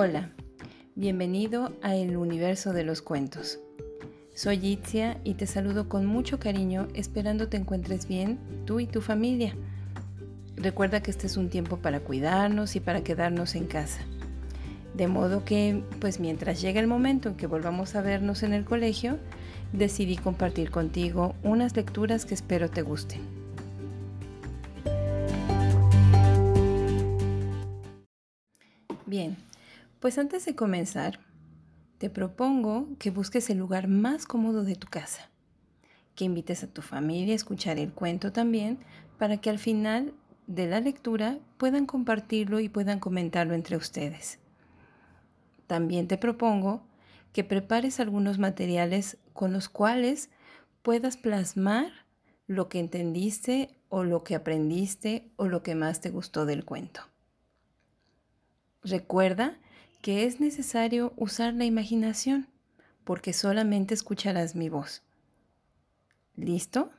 Hola, 0.00 0.30
bienvenido 0.94 1.72
a 1.82 1.96
el 1.96 2.16
universo 2.16 2.72
de 2.72 2.84
los 2.84 3.02
cuentos. 3.02 3.58
Soy 4.32 4.64
Itzia 4.64 5.20
y 5.24 5.34
te 5.34 5.48
saludo 5.48 5.88
con 5.88 6.06
mucho 6.06 6.38
cariño 6.38 6.86
esperando 6.94 7.48
te 7.48 7.56
encuentres 7.56 8.06
bien 8.06 8.38
tú 8.64 8.78
y 8.78 8.86
tu 8.86 9.00
familia. 9.00 9.56
Recuerda 10.54 11.02
que 11.02 11.10
este 11.10 11.26
es 11.26 11.36
un 11.36 11.50
tiempo 11.50 11.78
para 11.78 11.98
cuidarnos 11.98 12.76
y 12.76 12.80
para 12.80 13.02
quedarnos 13.02 13.56
en 13.56 13.66
casa. 13.66 14.02
De 14.94 15.08
modo 15.08 15.44
que, 15.44 15.82
pues 15.98 16.20
mientras 16.20 16.60
llega 16.60 16.78
el 16.78 16.86
momento 16.86 17.30
en 17.30 17.34
que 17.34 17.48
volvamos 17.48 17.96
a 17.96 18.00
vernos 18.00 18.44
en 18.44 18.52
el 18.52 18.64
colegio, 18.64 19.18
decidí 19.72 20.16
compartir 20.16 20.70
contigo 20.70 21.34
unas 21.42 21.74
lecturas 21.74 22.24
que 22.24 22.34
espero 22.34 22.70
te 22.70 22.82
gusten. 22.82 23.20
Bien, 29.06 29.36
pues 30.00 30.18
antes 30.18 30.44
de 30.44 30.54
comenzar, 30.54 31.20
te 31.98 32.10
propongo 32.10 32.88
que 32.98 33.10
busques 33.10 33.50
el 33.50 33.58
lugar 33.58 33.88
más 33.88 34.26
cómodo 34.26 34.64
de 34.64 34.76
tu 34.76 34.86
casa, 34.86 35.30
que 36.14 36.24
invites 36.24 36.62
a 36.62 36.68
tu 36.68 36.82
familia 36.82 37.32
a 37.32 37.36
escuchar 37.36 37.78
el 37.78 37.92
cuento 37.92 38.32
también, 38.32 38.78
para 39.18 39.38
que 39.38 39.50
al 39.50 39.58
final 39.58 40.14
de 40.46 40.66
la 40.66 40.80
lectura 40.80 41.38
puedan 41.56 41.86
compartirlo 41.86 42.60
y 42.60 42.68
puedan 42.68 43.00
comentarlo 43.00 43.54
entre 43.54 43.76
ustedes. 43.76 44.38
También 45.66 46.06
te 46.08 46.16
propongo 46.16 46.86
que 47.32 47.44
prepares 47.44 48.00
algunos 48.00 48.38
materiales 48.38 49.18
con 49.32 49.52
los 49.52 49.68
cuales 49.68 50.30
puedas 50.82 51.16
plasmar 51.16 51.92
lo 52.46 52.68
que 52.68 52.78
entendiste 52.78 53.78
o 53.88 54.04
lo 54.04 54.24
que 54.24 54.34
aprendiste 54.34 55.30
o 55.36 55.46
lo 55.48 55.62
que 55.62 55.74
más 55.74 56.00
te 56.00 56.10
gustó 56.10 56.46
del 56.46 56.64
cuento. 56.64 57.02
Recuerda 58.82 59.58
que 60.00 60.24
es 60.24 60.40
necesario 60.40 61.12
usar 61.16 61.54
la 61.54 61.64
imaginación, 61.64 62.48
porque 63.04 63.32
solamente 63.32 63.94
escucharás 63.94 64.54
mi 64.54 64.68
voz. 64.68 65.02
¿Listo? 66.36 66.90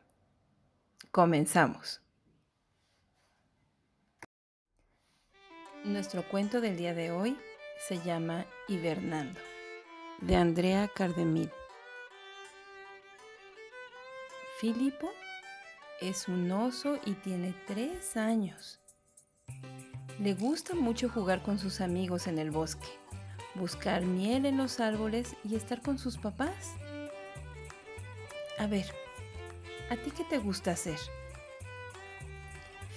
Comenzamos. 1.11 2.01
Nuestro 5.85 6.27
cuento 6.27 6.59
del 6.59 6.77
día 6.77 6.93
de 6.93 7.11
hoy 7.11 7.37
se 7.87 7.99
llama 7.99 8.45
Hibernando, 8.67 9.39
de 10.21 10.35
Andrea 10.35 10.89
Cardemil. 10.93 11.49
Filipo 14.59 15.09
es 16.01 16.27
un 16.27 16.51
oso 16.51 16.99
y 17.05 17.13
tiene 17.13 17.55
tres 17.65 18.17
años. 18.17 18.78
Le 20.19 20.33
gusta 20.33 20.75
mucho 20.75 21.07
jugar 21.07 21.41
con 21.41 21.59
sus 21.59 21.79
amigos 21.79 22.27
en 22.27 22.39
el 22.39 22.51
bosque, 22.51 22.89
buscar 23.55 24.01
miel 24.01 24.45
en 24.45 24.57
los 24.57 24.81
árboles 24.81 25.37
y 25.45 25.55
estar 25.55 25.81
con 25.81 25.97
sus 25.97 26.17
papás. 26.17 26.73
A 28.57 28.67
ver, 28.67 28.85
¿a 29.89 29.95
ti 29.95 30.11
qué 30.11 30.25
te 30.25 30.37
gusta 30.37 30.71
hacer? 30.71 30.99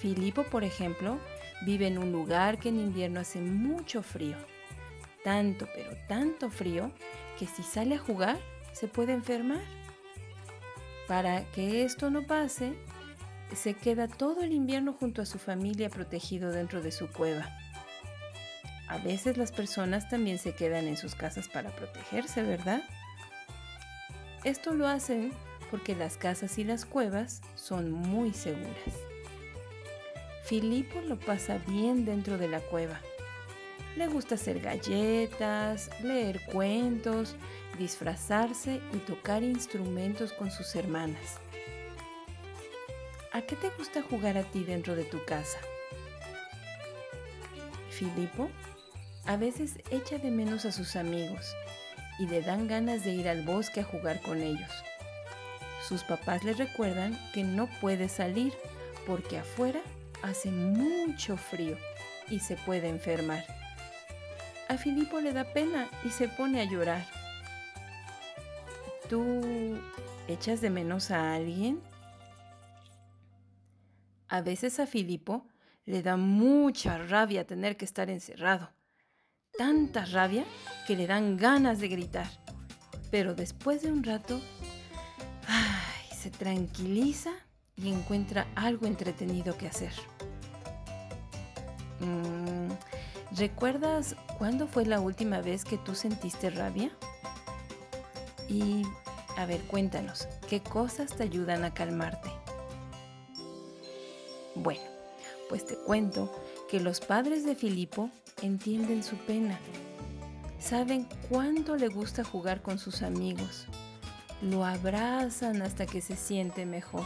Filipo, 0.01 0.43
por 0.43 0.65
ejemplo, 0.65 1.17
vive 1.65 1.87
en 1.87 1.97
un 1.97 2.11
lugar 2.11 2.59
que 2.59 2.67
en 2.67 2.81
invierno 2.81 3.21
hace 3.21 3.39
mucho 3.39 4.03
frío. 4.03 4.35
Tanto, 5.23 5.69
pero 5.73 5.91
tanto 6.09 6.49
frío 6.49 6.91
que 7.39 7.47
si 7.47 7.63
sale 7.63 7.95
a 7.95 7.99
jugar 7.99 8.37
se 8.73 8.89
puede 8.89 9.13
enfermar. 9.13 9.63
Para 11.07 11.49
que 11.51 11.85
esto 11.85 12.09
no 12.09 12.27
pase, 12.27 12.73
se 13.55 13.73
queda 13.73 14.07
todo 14.07 14.41
el 14.41 14.53
invierno 14.53 14.93
junto 14.93 15.21
a 15.21 15.25
su 15.25 15.37
familia 15.39 15.89
protegido 15.89 16.51
dentro 16.51 16.81
de 16.81 16.91
su 16.91 17.07
cueva. 17.07 17.47
A 18.87 18.97
veces 18.97 19.37
las 19.37 19.51
personas 19.51 20.09
también 20.09 20.37
se 20.37 20.53
quedan 20.53 20.87
en 20.87 20.97
sus 20.97 21.15
casas 21.15 21.47
para 21.47 21.71
protegerse, 21.75 22.43
¿verdad? 22.43 22.83
Esto 24.43 24.73
lo 24.73 24.87
hacen 24.87 25.31
porque 25.71 25.95
las 25.95 26.17
casas 26.17 26.57
y 26.59 26.63
las 26.63 26.85
cuevas 26.85 27.41
son 27.55 27.91
muy 27.91 28.33
seguras. 28.33 28.93
Filipo 30.43 31.01
lo 31.01 31.17
pasa 31.17 31.57
bien 31.67 32.05
dentro 32.05 32.37
de 32.37 32.49
la 32.49 32.59
cueva. 32.59 32.99
Le 33.95 34.07
gusta 34.07 34.35
hacer 34.35 34.59
galletas, 34.59 35.89
leer 36.03 36.41
cuentos, 36.51 37.35
disfrazarse 37.79 38.81
y 38.93 38.97
tocar 38.97 39.43
instrumentos 39.43 40.33
con 40.33 40.51
sus 40.51 40.75
hermanas. 40.75 41.39
¿A 43.33 43.41
qué 43.41 43.55
te 43.55 43.71
gusta 43.71 44.03
jugar 44.03 44.37
a 44.37 44.43
ti 44.43 44.63
dentro 44.63 44.95
de 44.95 45.05
tu 45.05 45.25
casa? 45.25 45.57
Filipo 47.89 48.47
a 49.25 49.37
veces 49.37 49.79
echa 49.89 50.19
de 50.19 50.29
menos 50.29 50.65
a 50.65 50.71
sus 50.71 50.95
amigos 50.95 51.55
y 52.19 52.27
le 52.27 52.43
dan 52.43 52.67
ganas 52.67 53.03
de 53.03 53.11
ir 53.11 53.27
al 53.27 53.41
bosque 53.41 53.79
a 53.79 53.85
jugar 53.85 54.21
con 54.21 54.39
ellos. 54.39 54.69
Sus 55.87 56.03
papás 56.03 56.43
le 56.43 56.53
recuerdan 56.53 57.19
que 57.33 57.43
no 57.43 57.67
puede 57.81 58.07
salir 58.07 58.53
porque 59.07 59.39
afuera 59.39 59.81
hace 60.21 60.51
mucho 60.51 61.35
frío 61.35 61.75
y 62.29 62.39
se 62.39 62.55
puede 62.55 62.87
enfermar. 62.87 63.43
A 64.69 64.77
Filipo 64.77 65.19
le 65.19 65.33
da 65.33 65.43
pena 65.43 65.89
y 66.05 66.11
se 66.11 66.27
pone 66.27 66.61
a 66.61 66.65
llorar. 66.65 67.03
¿Tú 69.09 69.41
echas 70.27 70.61
de 70.61 70.69
menos 70.69 71.09
a 71.09 71.33
alguien? 71.33 71.81
A 74.33 74.41
veces 74.41 74.79
a 74.79 74.87
Filipo 74.87 75.45
le 75.85 76.01
da 76.01 76.17
mucha 76.17 76.97
rabia 76.97 77.45
tener 77.45 77.77
que 77.77 77.85
estar 77.85 78.09
encerrado. 78.09 78.71
Tanta 79.55 80.05
rabia 80.05 80.43
que 80.87 80.95
le 80.95 81.05
dan 81.05 81.37
ganas 81.37 81.79
de 81.79 81.87
gritar. 81.87 82.25
Pero 83.11 83.35
después 83.35 83.83
de 83.83 83.91
un 83.91 84.03
rato, 84.03 84.41
se 86.19 86.31
tranquiliza 86.31 87.29
y 87.75 87.93
encuentra 87.93 88.47
algo 88.55 88.87
entretenido 88.87 89.55
que 89.55 89.67
hacer. 89.67 89.93
Mm, 91.99 92.71
¿Recuerdas 93.37 94.15
cuándo 94.39 94.65
fue 94.65 94.87
la 94.87 94.99
última 94.99 95.41
vez 95.41 95.63
que 95.63 95.77
tú 95.77 95.93
sentiste 95.93 96.49
rabia? 96.49 96.89
Y, 98.49 98.81
a 99.37 99.45
ver, 99.45 99.61
cuéntanos, 99.65 100.27
¿qué 100.49 100.59
cosas 100.59 101.15
te 101.15 101.21
ayudan 101.21 101.63
a 101.65 101.75
calmarte? 101.75 102.42
Bueno, 104.55 104.81
pues 105.49 105.65
te 105.65 105.75
cuento 105.75 106.31
que 106.69 106.79
los 106.79 106.99
padres 106.99 107.45
de 107.45 107.55
Filipo 107.55 108.09
entienden 108.41 109.03
su 109.03 109.15
pena. 109.17 109.59
Saben 110.59 111.07
cuánto 111.29 111.75
le 111.75 111.87
gusta 111.87 112.23
jugar 112.23 112.61
con 112.61 112.77
sus 112.77 113.01
amigos. 113.01 113.67
Lo 114.41 114.63
abrazan 114.63 115.61
hasta 115.61 115.85
que 115.85 116.01
se 116.01 116.15
siente 116.15 116.65
mejor. 116.65 117.05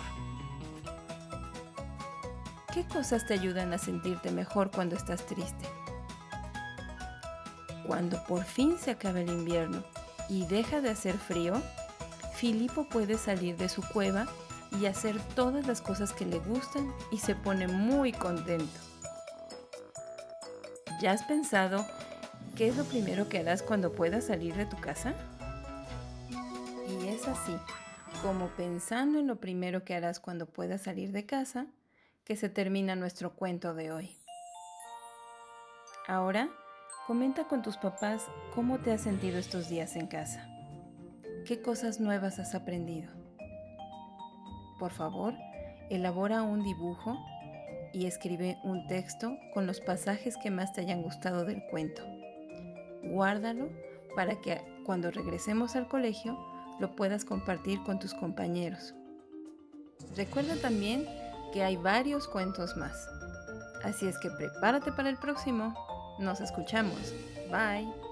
¿Qué 2.74 2.86
cosas 2.86 3.26
te 3.26 3.34
ayudan 3.34 3.74
a 3.74 3.78
sentirte 3.78 4.30
mejor 4.30 4.70
cuando 4.70 4.96
estás 4.96 5.26
triste? 5.26 5.66
Cuando 7.88 8.24
por 8.26 8.44
fin 8.44 8.78
se 8.78 8.92
acaba 8.92 9.22
el 9.22 9.30
invierno 9.30 9.84
y 10.30 10.46
deja 10.46 10.82
de 10.82 10.90
hacer 10.90 11.18
frío, 11.18 11.54
Filipo 12.36 12.88
puede 12.88 13.18
salir 13.18 13.58
de 13.58 13.70
su 13.70 13.82
cueva 13.82 14.28
y 14.80 14.86
hacer 14.86 15.20
todas 15.36 15.66
las 15.68 15.82
cosas 15.82 16.14
que 16.14 16.26
le 16.26 16.40
gustan 16.40 16.92
y 17.12 17.18
se 17.18 17.36
pone 17.36 17.68
muy 17.68 18.12
contento. 18.12 18.80
¿Ya 21.02 21.12
has 21.12 21.24
pensado 21.24 21.86
qué 22.56 22.68
es 22.68 22.78
lo 22.78 22.84
primero 22.84 23.30
que 23.30 23.40
harás 23.40 23.62
cuando 23.62 23.94
puedas 23.94 24.26
salir 24.26 24.56
de 24.56 24.66
tu 24.66 24.78
casa? 24.78 25.14
Y 26.90 27.08
es 27.08 27.28
así, 27.28 27.56
como 28.22 28.48
pensando 28.50 29.20
en 29.20 29.28
lo 29.28 29.38
primero 29.38 29.84
que 29.84 29.96
harás 29.96 30.20
cuando 30.20 30.48
puedas 30.48 30.82
salir 30.82 31.12
de 31.12 31.26
casa, 31.26 31.68
que 32.24 32.36
se 32.36 32.50
termina 32.50 32.96
nuestro 32.96 33.34
cuento 33.34 33.74
de 33.74 33.92
hoy. 33.92 34.18
Ahora, 36.08 36.50
comenta 37.06 37.48
con 37.48 37.62
tus 37.62 37.78
papás 37.78 38.24
cómo 38.56 38.80
te 38.80 38.92
has 38.92 39.02
sentido 39.02 39.38
estos 39.38 39.70
días 39.70 39.96
en 39.96 40.08
casa. 40.08 40.48
¿Qué 41.46 41.62
cosas 41.62 42.00
nuevas 42.00 42.40
has 42.40 42.56
aprendido? 42.56 43.17
Por 44.80 44.92
favor, 44.92 45.34
elabora 45.90 46.44
un 46.44 46.64
dibujo 46.64 47.18
y 47.94 48.06
escribe 48.06 48.58
un 48.64 48.88
texto 48.88 49.38
con 49.54 49.66
los 49.66 49.80
pasajes 49.80 50.38
que 50.38 50.52
más 50.52 50.74
te 50.74 50.82
hayan 50.82 51.02
gustado 51.02 51.46
del 51.46 51.64
cuento. 51.68 52.04
Guárdalo 53.04 53.70
para 54.16 54.40
que 54.42 54.62
cuando 54.86 55.12
regresemos 55.12 55.76
al 55.76 55.88
colegio 55.88 56.38
lo 56.80 56.96
puedas 56.96 57.26
compartir 57.26 57.82
con 57.84 58.00
tus 58.00 58.14
compañeros. 58.14 58.94
Recuerda 60.16 60.56
también 60.58 61.06
que 61.54 61.64
hay 61.64 61.78
varios 61.78 62.28
cuentos 62.28 62.76
más. 62.78 63.08
Así 63.84 64.08
es 64.08 64.18
que 64.20 64.30
prepárate 64.30 64.92
para 64.92 65.10
el 65.10 65.18
próximo. 65.18 65.74
Nos 66.20 66.42
escuchamos. 66.42 67.14
Bye. 67.52 68.07